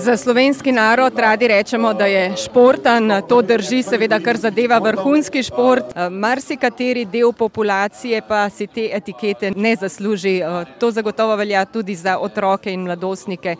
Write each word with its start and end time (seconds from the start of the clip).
Za 0.00 0.16
slovenski 0.16 0.72
narod 0.72 1.18
radi 1.18 1.48
rečemo, 1.48 1.94
da 1.94 2.06
je 2.06 2.36
športen, 2.36 3.12
to 3.28 3.42
drži 3.42 3.82
seveda, 3.82 4.20
kar 4.20 4.36
zadeva 4.36 4.78
vrhunski 4.78 5.42
šport. 5.42 5.84
Marsikateri 6.10 7.04
del 7.04 7.32
populacije 7.32 8.22
pa 8.28 8.48
si 8.50 8.66
te 8.66 8.88
etikete 8.92 9.50
ne 9.56 9.76
zasluži. 9.76 10.40
To 10.78 10.90
zagotovo 10.90 11.36
velja 11.36 11.64
tudi 11.64 11.94
za 11.94 12.18
otroke 12.18 12.72
in 12.72 12.80
mladostnike. 12.80 13.56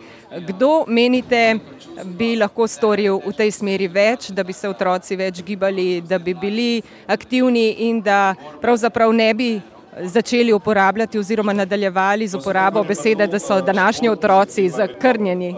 Kdo 0.47 0.85
menite, 0.87 1.59
bi 2.03 2.35
lahko 2.35 2.67
storil 2.67 3.19
v 3.25 3.33
tej 3.37 3.51
smeri 3.51 3.87
več, 3.87 4.31
da 4.31 4.43
bi 4.43 4.53
se 4.53 4.69
otroci 4.69 5.15
več 5.15 5.43
gibali, 5.45 6.01
da 6.01 6.17
bi 6.19 6.33
bili 6.33 6.81
aktivni 7.07 7.69
in 7.85 8.01
da 8.01 8.33
pravzaprav 8.61 9.13
ne 9.13 9.33
bi 9.33 9.51
začeli 9.99 10.53
uporabljati 10.53 11.19
oziroma 11.19 11.53
nadaljevali 11.53 12.27
z 12.27 12.35
uporabo 12.35 12.83
besede, 12.83 13.27
da 13.27 13.39
so 13.39 13.61
današnji 13.61 14.09
otroci 14.09 14.69
zakrnjeni? 14.69 15.55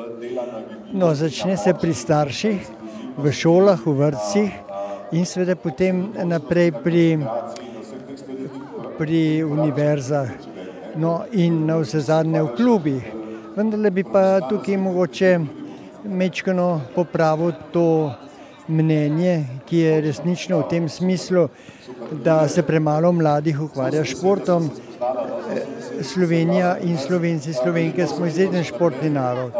No, 0.91 1.15
začne 1.15 1.57
se 1.57 1.73
pri 1.73 1.93
starših, 1.93 2.67
v 3.17 3.31
šolah, 3.31 3.79
v 3.85 3.91
vrtcih 3.91 4.51
in 5.11 5.25
seveda 5.25 5.55
potem 5.55 6.07
naprej 6.23 6.71
pri, 6.83 7.19
pri 8.97 9.43
univerzah 9.43 10.29
no, 10.95 11.23
in 11.31 11.65
na 11.65 11.77
vse 11.81 12.01
zadnje 12.01 12.41
v 12.41 12.55
klubih. 12.55 13.03
Vendar 13.55 13.91
bi 13.91 14.03
pa 14.03 14.41
tukaj 14.49 14.77
mogoče 14.77 15.39
mečkano 16.03 16.81
popravil 16.95 17.53
to 17.71 18.13
mnenje, 18.67 19.45
ki 19.65 19.77
je 19.77 20.01
resnično 20.01 20.59
v 20.59 20.67
tem 20.69 20.89
smislu, 20.89 21.47
da 22.23 22.47
se 22.47 22.63
premalo 22.63 23.11
mladih 23.11 23.61
ukvarja 23.61 24.03
s 24.05 24.15
športom. 24.17 24.69
Slovenija 26.01 26.77
in 26.81 26.97
slovenci, 26.97 27.53
slovenke 27.53 28.07
smo 28.07 28.25
izreden 28.25 28.63
športni 28.63 29.09
narod. 29.09 29.51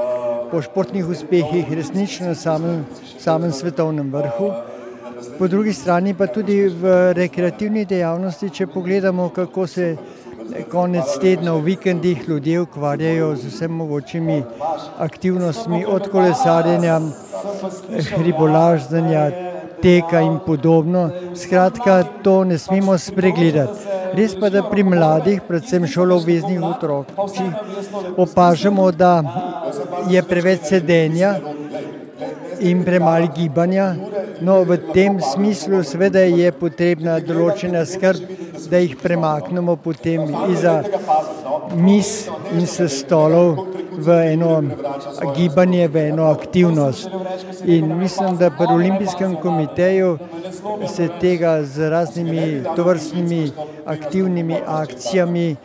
Po 0.52 0.62
športnih 0.62 1.08
uspehih 1.08 1.72
resnično 1.74 2.28
na 2.28 2.36
samem, 2.36 2.86
samem 3.20 3.52
svetovnem 3.52 4.12
vrhu. 4.14 4.52
Po 5.38 5.48
drugi 5.48 5.74
strani 5.74 6.14
pa 6.14 6.28
tudi 6.28 6.68
v 6.68 7.14
rekreativni 7.14 7.86
dejavnosti, 7.86 8.50
če 8.50 8.68
pogledamo, 8.68 9.30
kako 9.30 9.68
se 9.68 9.96
konec 10.72 11.18
tedna 11.22 11.54
v 11.54 11.62
vikendih 11.62 12.28
ljudje 12.28 12.62
ukvarjajo 12.62 13.36
z 13.36 13.52
vsem 13.54 13.72
mogočimi 13.72 14.44
aktivnostmi, 15.00 15.86
od 15.86 16.10
kolesarjenja, 16.12 17.00
hribolaždanja, 18.18 19.32
teka 19.82 20.22
in 20.22 20.40
podobno. 20.46 21.10
Skratka, 21.36 22.04
to 22.24 22.44
ne 22.44 22.58
smemo 22.58 22.98
spregledati. 22.98 23.80
Res 24.14 24.36
pa, 24.40 24.50
da 24.50 24.64
pri 24.64 24.84
mladih, 24.84 25.42
predvsem 25.48 25.88
šoloobveznih 25.90 26.62
otrocih, 26.64 27.50
opažamo, 28.18 28.92
da 28.92 29.16
je 30.10 30.22
preveč 30.24 30.70
sedenja 30.70 31.36
in 32.60 32.84
premalo 32.84 33.28
gibanja. 33.36 33.96
No, 34.42 34.64
v 34.64 34.78
tem 34.94 35.20
smislu 35.22 35.84
seveda 35.88 36.24
je 36.28 36.52
potrebna 36.52 37.20
določena 37.24 37.84
skrb, 37.88 38.24
da 38.70 38.80
jih 38.80 38.96
premaknemo 39.02 39.76
potem 39.76 40.30
iza 40.52 40.80
mis 41.76 42.28
in 42.54 42.68
se 42.68 42.88
stolov 42.90 43.83
v 43.98 44.34
eno 44.34 44.64
gibanje, 45.36 45.88
v 45.88 46.10
eno 46.10 46.32
aktivnost. 46.32 47.10
In 47.66 47.98
mislim, 47.98 48.38
da 48.38 48.50
pri 48.50 48.68
Olimpijskem 48.74 49.36
komiteju 49.36 50.18
se 50.96 51.10
tega 51.22 51.64
z 51.64 51.90
raznimi 51.90 52.64
tovrstnimi 52.76 53.52
aktivnimi 53.86 54.56
akcijami 54.68 55.56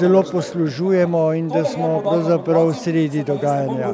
zelo 0.00 0.22
poslužujemo 0.32 1.32
in 1.32 1.48
da 1.48 1.64
smo 1.64 2.00
pravzaprav 2.00 2.72
sredi 2.72 3.24
dogajanja. 3.24 3.88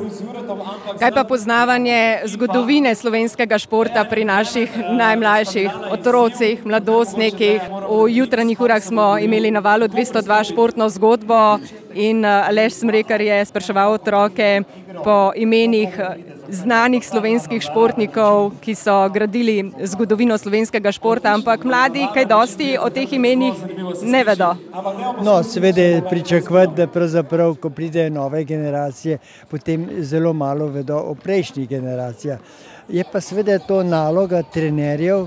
Kaj 0.99 1.11
pa 1.15 1.25
poznavanje 1.25 2.21
zgodovine 2.25 2.95
slovenskega 2.95 3.59
športa 3.59 4.05
pri 4.05 4.25
naših 4.25 4.71
najmlajših 4.91 5.71
otrocih, 5.91 6.67
mladostnikih? 6.67 7.61
V 7.91 8.09
jutranjih 8.09 8.61
urah 8.61 8.83
smo 8.83 9.19
imeli 9.19 9.51
na 9.51 9.61
valu 9.61 9.89
202 9.89 10.53
športno 10.53 10.89
zgodbo 10.89 11.59
in 11.95 12.25
Aleš 12.25 12.81
Smrekar 12.83 13.21
je 13.21 13.45
spraševal 13.45 13.93
otroke 13.93 14.63
po 15.05 15.33
imenih 15.37 16.01
znanih 16.49 17.07
slovenskih 17.07 17.63
športnikov, 17.63 18.53
ki 18.61 18.75
so 18.75 19.09
gradili 19.09 19.73
zgodovino 19.83 20.39
slovenskega 20.39 20.93
športa, 20.93 21.33
ampak 21.35 21.65
mladi 21.65 22.07
kaj 22.15 22.27
dosti 22.29 22.69
o 22.81 22.91
teh 22.91 23.13
imenih 23.13 23.55
ne 24.03 24.25
vedo. 24.25 24.53
No, 25.23 25.43
seveda 25.43 25.83
je 25.83 26.03
pričakovati, 26.11 26.75
da 26.77 26.87
pravzaprav, 26.87 27.55
ko 27.55 27.71
pridejo 27.71 28.11
nove 28.11 28.45
generacije, 28.45 29.19
potem 29.51 29.89
zelo 30.01 30.33
malo 30.33 30.67
vedo 30.67 30.99
o 30.99 31.15
prejšnjih 31.15 31.69
generacijah. 31.69 32.39
Je 32.89 33.05
pa 33.13 33.21
seveda 33.21 33.59
to 33.59 33.83
naloga 33.83 34.43
trenerjev, 34.43 35.27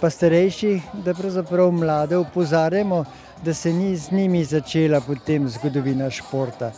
pa 0.00 0.10
starejših, 0.10 0.82
da 1.04 1.14
pravzaprav 1.14 1.70
mlade 1.70 2.16
opozarjamo, 2.16 3.04
da 3.42 3.54
se 3.54 3.72
ni 3.72 3.96
z 3.96 4.10
njimi 4.12 4.44
začela 4.44 5.00
potem 5.00 5.48
zgodovina 5.48 6.10
športa. 6.10 6.72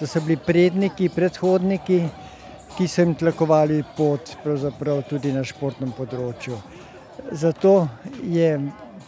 Da 0.00 0.06
so 0.06 0.20
bili 0.20 0.36
predniki, 0.36 1.08
predhodniki, 1.08 2.02
ki 2.76 2.88
so 2.88 3.02
jim 3.02 3.14
tlakovali 3.14 3.84
pot 3.96 4.36
tudi 5.08 5.32
na 5.32 5.44
športnem 5.44 5.92
področju. 5.94 6.58
Zato 7.32 7.88
je 8.22 8.58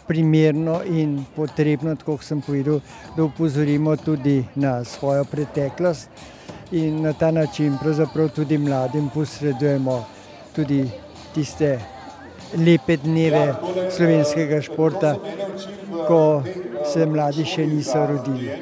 primerno 0.06 0.80
in 0.86 1.24
potrebno, 1.36 1.96
tako 1.96 2.16
kot 2.16 2.24
sem 2.24 2.40
povedal, 2.40 2.80
da 3.16 3.24
opozorimo 3.24 3.96
tudi 3.96 4.44
na 4.54 4.84
svojo 4.84 5.24
preteklost 5.24 6.08
in 6.72 7.02
na 7.02 7.12
ta 7.12 7.30
način 7.30 7.78
tudi 8.34 8.58
mladim 8.58 9.10
posredujemo 9.14 10.04
tudi 10.54 10.90
tiste 11.34 11.78
lepe 12.54 12.96
dneve 12.96 13.54
slovenskega 13.90 14.62
športa, 14.62 15.16
ko 16.08 16.42
se 16.96 17.06
mladi 17.06 17.44
še 17.44 17.66
niso 17.68 18.06
rodili. 18.08 18.56